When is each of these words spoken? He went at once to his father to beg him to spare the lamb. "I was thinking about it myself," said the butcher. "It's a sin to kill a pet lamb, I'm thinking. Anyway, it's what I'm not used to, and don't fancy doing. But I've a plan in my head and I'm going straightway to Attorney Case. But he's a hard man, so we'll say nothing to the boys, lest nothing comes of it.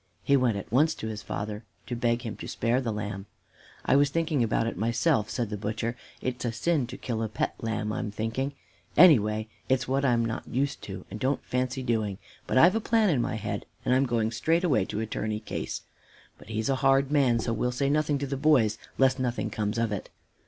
He 0.23 0.35
went 0.35 0.57
at 0.57 0.71
once 0.71 0.95
to 0.95 1.09
his 1.09 1.21
father 1.21 1.63
to 1.85 1.95
beg 1.95 2.23
him 2.23 2.35
to 2.37 2.47
spare 2.47 2.81
the 2.81 2.91
lamb. 2.91 3.27
"I 3.85 3.95
was 3.95 4.09
thinking 4.09 4.41
about 4.43 4.65
it 4.65 4.75
myself," 4.75 5.29
said 5.29 5.51
the 5.51 5.57
butcher. 5.57 5.95
"It's 6.21 6.43
a 6.43 6.51
sin 6.51 6.87
to 6.87 6.97
kill 6.97 7.21
a 7.21 7.29
pet 7.29 7.53
lamb, 7.61 7.93
I'm 7.93 8.09
thinking. 8.09 8.53
Anyway, 8.97 9.47
it's 9.69 9.87
what 9.87 10.03
I'm 10.03 10.25
not 10.25 10.47
used 10.47 10.81
to, 10.85 11.05
and 11.11 11.19
don't 11.19 11.45
fancy 11.45 11.83
doing. 11.83 12.17
But 12.47 12.57
I've 12.57 12.73
a 12.75 12.81
plan 12.81 13.11
in 13.11 13.21
my 13.21 13.35
head 13.35 13.67
and 13.85 13.93
I'm 13.93 14.07
going 14.07 14.31
straightway 14.31 14.85
to 14.85 15.01
Attorney 15.01 15.39
Case. 15.39 15.83
But 16.39 16.47
he's 16.49 16.69
a 16.69 16.77
hard 16.81 17.11
man, 17.11 17.37
so 17.37 17.53
we'll 17.53 17.71
say 17.71 17.87
nothing 17.91 18.17
to 18.17 18.25
the 18.25 18.37
boys, 18.37 18.79
lest 18.97 19.19
nothing 19.19 19.51
comes 19.51 19.77
of 19.77 19.91
it. 19.91 20.09